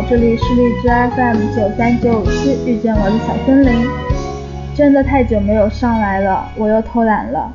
[0.00, 3.86] 好，这里是荔枝 FM 九三九五七，遇见我的小森林。
[4.74, 7.52] 真的太久没有上来了，我又偷懒了。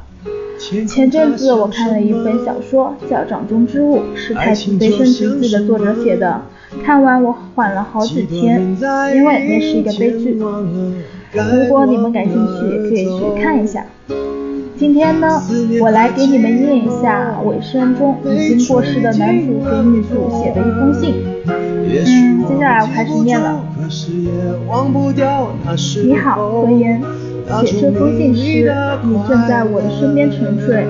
[0.59, 6.39] 前阵子我看了一本小说，叫《掌中之物》，是《太子妃升职记》的作者写的。
[6.83, 8.77] 看完我缓了好几天，
[9.15, 10.37] 因为那是一个悲剧。
[10.37, 13.83] 如果你们感兴趣，也可以去看一下。
[14.77, 15.41] 今天呢，
[15.81, 21.15] 我来给你们念一下尾声中已经过世的男主给女主写的一封信。
[21.47, 23.63] 嗯，接下来我开始念了。
[26.03, 27.01] 你好，何言。
[27.65, 28.73] 写这封信时，
[29.03, 30.85] 你正在我的身边沉睡，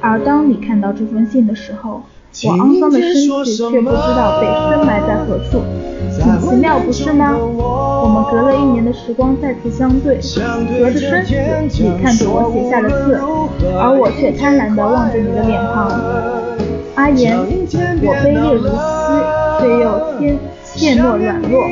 [0.00, 2.02] 而当你看到这封信的时候，
[2.44, 3.12] 我肮脏的身
[3.44, 5.62] 体却不知道被深埋在何处。
[6.20, 7.34] 很奇妙，不是吗？
[7.36, 10.16] 我们隔了一年的时光再次相对，
[10.78, 11.24] 隔着身
[11.68, 13.18] 体，你看着我写下的字，
[13.78, 15.90] 而我却贪婪地望着你的脸庞。
[16.94, 18.76] 阿言，我卑劣如昔，
[19.60, 19.84] 却又
[20.18, 20.38] 天
[20.74, 21.64] 怯懦软弱。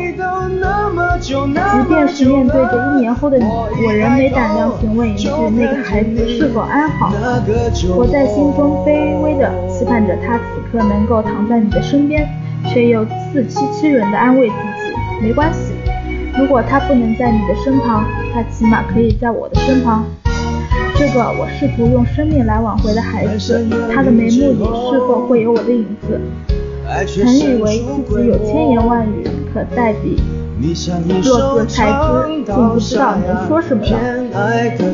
[1.20, 1.34] 即
[1.89, 7.12] 便是面对着一年后的你，我仍没胆量询问一句那个孩子是否安好。
[7.97, 12.29] 我在心中卑微地期盼着他此刻能够躺在你的身边。
[12.69, 15.73] 却又自欺欺人的安慰自己，没关系。
[16.39, 18.05] 如果他不能在你的身旁，
[18.35, 20.05] 他起码可以在我的身旁。
[20.95, 26.20] 这个我试图用生命来挽回的孩子，他的眉目里是否会有我的影子？
[27.06, 30.20] 曾以为自己有千言万语可代笔。
[31.22, 33.88] 若自才知，竟不知道能说什么了。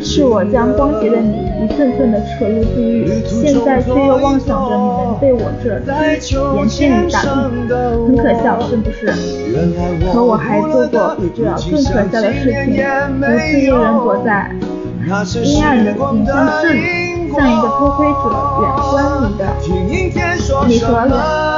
[0.00, 5.80] 是我将光洁的你一寸寸的扯入地狱，现在却又妄想着你能被我这
[6.54, 7.34] 言片语打动，
[8.06, 9.06] 很可笑，是不是？
[10.12, 12.76] 可我还做过比这更可笑的事情，
[13.18, 14.54] 独自一人躲在
[15.42, 16.30] 阴暗的隐身
[16.60, 16.80] 室里，
[17.36, 18.18] 像一个偷窥者
[18.62, 19.42] 远观你的
[20.66, 20.86] 你和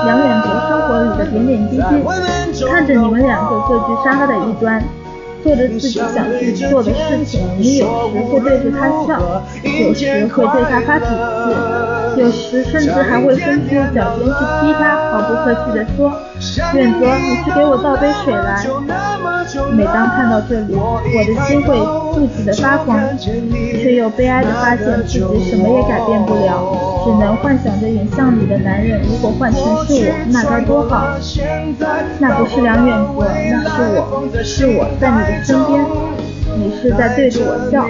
[0.04, 1.82] 梁远哲生活里的点点滴滴，
[2.66, 4.82] 看着你们两个坐居沙发的一端。
[5.40, 16.12] 做着自己想去做的事情，你有时会对着他笑，有时会对他发脾气，有时甚至还会伸出脚尖去踢他，毫不客气地说
[16.74, 18.66] ：“远泽，你去给我倒杯水来。”
[19.72, 25.18] 每当看到这里，我的心会妒忌的发狂，却又悲哀的发现自己
[25.50, 31.08] 什么也改变不了，只能幻想着影像里的男人如果换成是我，那该多好。
[32.18, 35.84] 那不是梁远泽，那是我，是我在你的身边，
[36.56, 37.86] 你是在对着我笑，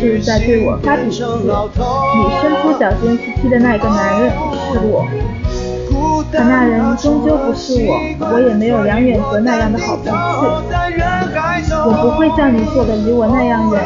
[0.00, 1.22] 是在对我发脾气。
[1.22, 5.06] 你伸出脚尖去踢的那个男人是我。
[6.32, 8.00] 可那人终究不是我，
[8.32, 10.10] 我也没有梁远泽那样的好脾气。
[11.84, 13.82] 我不会叫你坐的离我那样远，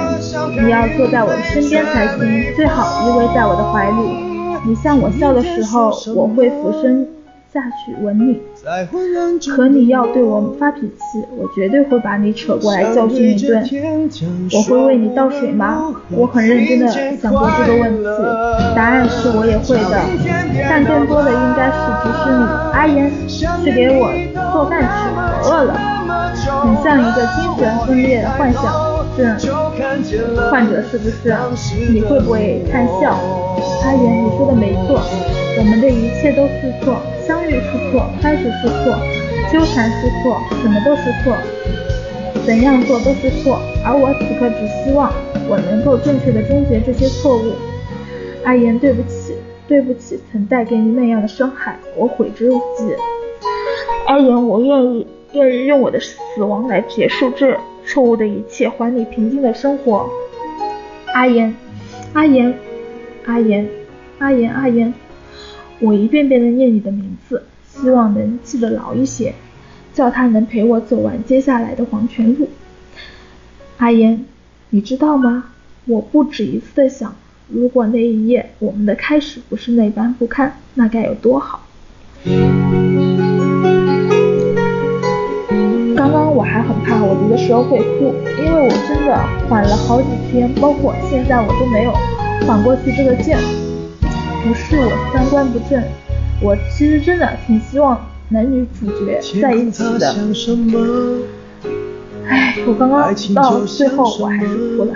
[0.64, 4.24] 你要坐在我的身边才行，最好依偎在我的怀里。
[4.64, 7.06] 你向我笑的时候，我会俯身。
[7.56, 8.42] 下去吻你，
[9.48, 13.66] 可你要对我发脾气，我绝对会把你扯过来教训一顿。
[14.52, 15.90] 我会为你倒水吗？
[16.10, 16.86] 我很认真的
[17.16, 18.04] 想过这个问题，
[18.76, 19.98] 答案是我也会的，
[20.68, 22.44] 但更多的应该是提示你，
[22.74, 23.10] 阿言，
[23.64, 24.12] 去给我
[24.52, 24.86] 做饭吃，
[25.16, 25.72] 我饿了。
[26.62, 28.62] 很像一个精神分裂的幻想
[29.16, 29.24] 症
[30.50, 31.34] 患者，是不是？
[31.90, 33.18] 你会不会看笑？
[33.82, 35.00] 阿言，你说的没错，
[35.58, 37.00] 我们的一切都是错。
[37.26, 38.96] 相遇是错，开始是错，
[39.52, 41.36] 纠缠是错，什么都是错，
[42.44, 43.58] 怎样做都是错。
[43.84, 45.12] 而我此刻只希望
[45.48, 47.52] 我能够正确的终结这些错误。
[48.44, 49.34] 阿言，对不起，
[49.66, 52.94] 对不起，曾带给你那样的伤害，我悔之入极。
[54.06, 60.08] 阿言，我愿意，愿意用我的死亡来结束这错误的一切，还你平静的生活。
[61.12, 61.52] 阿言，
[62.12, 62.54] 阿言，
[63.24, 63.68] 阿言，
[64.18, 64.94] 阿言，阿言。
[65.80, 69.34] 我一遍遍地念你的名字，希望能记得牢一些，
[69.92, 72.48] 叫他能陪我走完接下来的黄泉路。
[73.76, 74.24] 阿言，
[74.70, 75.50] 你知道吗？
[75.84, 77.14] 我不止一次的想，
[77.48, 81.66] 如果那一夜我们的开始不是那般不堪，那该有多好。
[85.94, 89.14] 刚刚我还很怕我读的时候会哭，因为我真的
[89.46, 91.92] 缓了好几天，包括现在我都没有
[92.46, 93.36] 缓过去这个劲。
[94.46, 95.82] 不是我三观不正，
[96.40, 100.14] 我其实真的挺希望男女主角在一起的。
[102.28, 104.94] 唉，我刚刚到最后我还是哭了。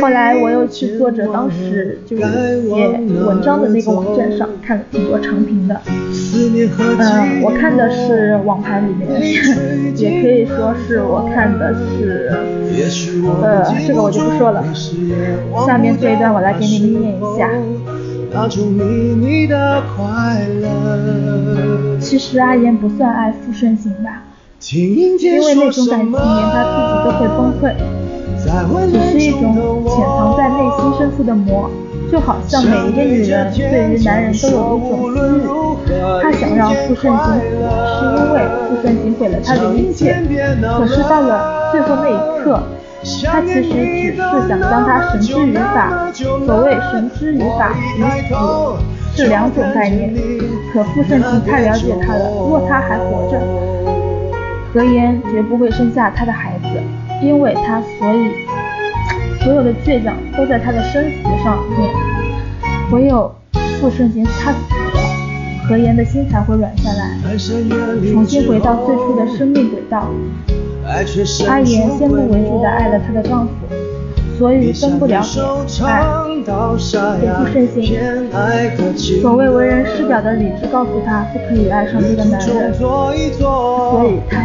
[0.00, 2.22] 后来我又去作者当时就是
[2.62, 2.88] 写
[3.26, 5.78] 文章的那个网站上看了挺多长评的，
[6.98, 9.20] 嗯，我看的是网盘里面，
[9.96, 12.32] 也可以说是我看的是，
[13.42, 14.64] 呃，这个我就不说了。
[15.66, 17.50] 下面这一段我来给你们念一下。
[22.00, 24.22] 其实阿言不算爱傅盛行吧，
[24.70, 27.74] 因为那种感情连他自己都会崩溃，
[28.90, 29.54] 只是一种
[29.86, 31.70] 潜藏在内心深处的魔。
[32.10, 35.92] 就好像每一个女人对于男人都有一种私欲，
[36.22, 37.28] 她想让傅盛景死，
[38.00, 40.16] 是因为傅盛景毁了她的一切。
[40.78, 42.62] 可是到了最后那一刻，
[43.26, 46.10] 她其实只是想将他绳之于法。
[46.46, 48.34] 所谓绳之于法与死
[49.14, 50.14] 是两种概念。
[50.72, 53.38] 可傅盛景太了解他了，若他还活着，
[54.72, 56.80] 何言绝不会生下他的孩子，
[57.22, 58.30] 因为他所以。
[59.40, 61.88] 所有的倔强都在他的生死上面，
[62.90, 63.32] 唯有
[63.80, 65.00] 傅盛行他死了，
[65.66, 67.16] 何言的心才会软下来，
[68.12, 70.10] 重新回到最初的生命轨道。
[71.46, 73.52] 阿言先入为主的爱了她的丈夫，
[74.36, 75.24] 所以分不了
[75.86, 76.02] 爱
[76.44, 77.96] 给傅盛行。
[79.22, 83.30] 所谓为人师表的理智告诉他不可以爱上这个男人，所以
[84.28, 84.42] 他。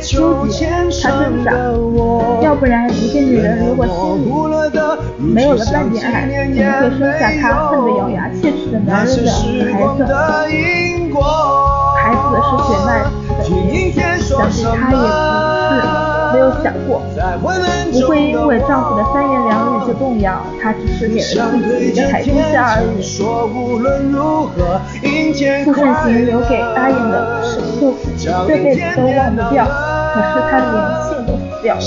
[0.00, 0.68] 纠结，
[1.02, 1.50] 他挣扎，
[2.66, 3.94] 不然一个女人如果心
[4.26, 4.28] 里
[5.32, 10.02] 没有了半点爱，怎么会生下他恨得咬牙切齿的男人的孩子？
[11.94, 13.06] 孩子是血脉的，
[13.46, 15.94] 想必他也不是。
[16.34, 17.00] 没有想过，
[17.92, 23.00] 不会因为丈夫的三言两语就动摇，她只是给了自己一个台阶下而已。
[25.64, 27.14] 傅盛行留给阿燕的
[27.44, 29.64] 是就这辈子都忘不掉，
[30.12, 30.74] 可是他连
[31.06, 31.80] 信都死掉了，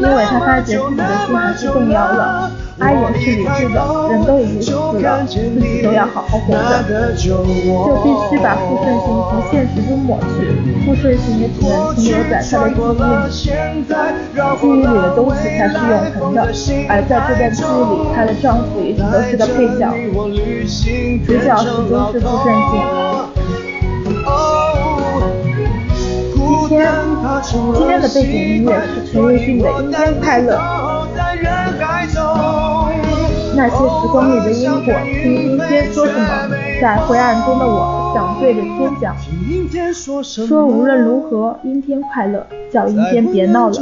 [0.00, 2.50] 因为他发觉自己的心还是动摇了。
[2.78, 6.52] 阿言是理智的，人都已经死了，自己都要好好活
[6.86, 7.42] 着，就
[8.04, 10.26] 必须把傅顺行从现实中抹去。
[10.84, 12.68] 傅顺行也只能停留在他的
[13.30, 13.82] 记忆里，
[14.60, 15.90] 记忆里的东西才是永
[16.20, 16.38] 恒的。
[16.90, 19.88] 而在这段记忆里，她的丈夫一直都是个配角，
[21.24, 22.72] 主角始终是傅顺行。
[26.68, 26.86] 天，
[27.74, 30.54] 今天的背景音乐是陈奕迅的《阴天快乐》。
[33.58, 34.92] 那些时光里的烟火，
[35.22, 36.26] 听阴天说什么？
[36.80, 39.16] 在灰暗中的我想对着天讲，
[40.46, 43.74] 说无论如何，阴天快乐，叫阴天别闹了。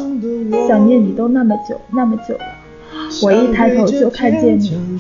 [0.69, 2.45] 想念你都那么久，那么久了，
[3.23, 4.71] 我一抬头就看见你。
[4.77, 4.97] 嗯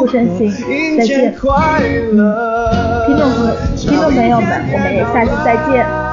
[0.00, 0.50] 傅盛行，
[0.98, 1.32] 再见。
[1.32, 6.07] 听众朋听众朋友们，我们也下期再见。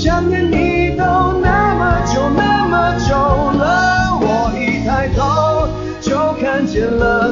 [0.00, 1.02] 想念你都
[1.42, 3.16] 那么久，那么久
[3.58, 5.68] 了，我一抬头
[6.00, 6.28] 就。
[6.40, 7.28] 看见了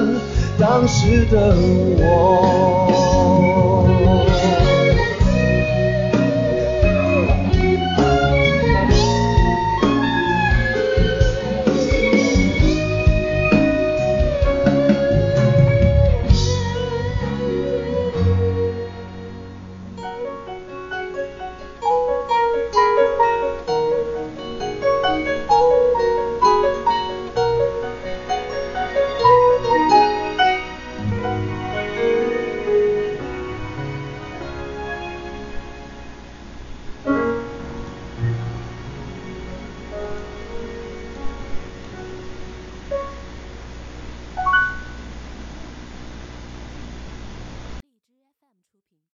[0.59, 1.55] 当时的
[1.97, 3.16] 我。